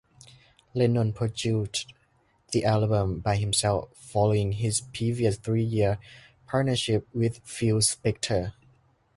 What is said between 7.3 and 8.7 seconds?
Phil Spector.